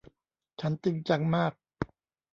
[0.61, 1.51] ฉันจริงจังมาก